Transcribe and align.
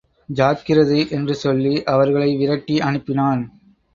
ஜாக்கிரதை 0.29 1.09
என்று 1.09 1.35
சொல்லி 1.35 1.83
அவர்களை 1.83 2.29
விரட்டி 2.35 2.77
அனுப்பினான். 2.79 3.43